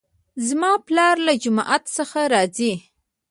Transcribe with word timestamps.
زما 0.47 0.71
پلار 0.87 1.15
له 1.25 1.33
جومات 1.43 1.83
څخه 1.97 2.19
راځي 2.33 2.73